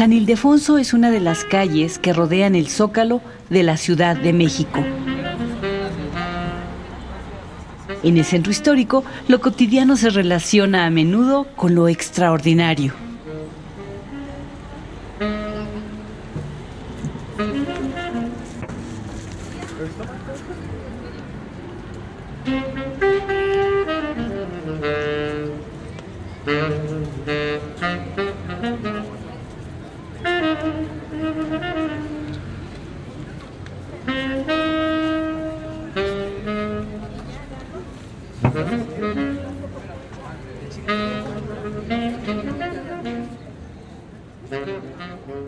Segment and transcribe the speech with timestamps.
[0.00, 4.32] San Ildefonso es una de las calles que rodean el zócalo de la Ciudad de
[4.32, 4.82] México.
[8.02, 12.94] En el centro histórico, lo cotidiano se relaciona a menudo con lo extraordinario.